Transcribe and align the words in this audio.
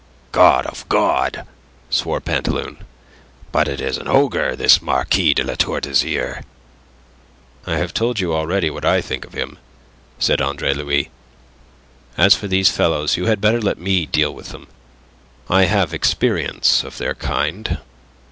"God 0.31 0.65
of 0.65 0.89
God!" 0.89 1.45
swore 1.91 2.19
Pantaloon. 2.19 2.77
"But 3.51 3.67
it 3.67 3.79
is 3.79 3.97
an 3.99 4.07
ogre, 4.07 4.55
this 4.55 4.81
Marquis 4.81 5.35
de 5.35 5.43
La 5.43 5.53
Tour 5.53 5.79
d'Azyr!" 5.79 6.43
"I 7.67 7.77
have 7.77 7.93
told 7.93 8.19
you 8.19 8.33
already 8.33 8.71
what 8.71 8.83
I 8.83 8.99
think 8.99 9.25
of 9.25 9.33
him," 9.33 9.59
said 10.17 10.41
Andre 10.41 10.73
Louis. 10.73 11.11
"As 12.17 12.33
for 12.33 12.47
these 12.47 12.69
fellows 12.69 13.15
you 13.15 13.27
had 13.27 13.39
better 13.41 13.61
let 13.61 13.77
me 13.77 14.07
deal 14.07 14.33
with 14.33 14.49
them. 14.49 14.65
I 15.47 15.65
have 15.65 15.93
experience 15.93 16.83
of 16.83 16.97
their 16.97 17.13
kind." 17.13 17.77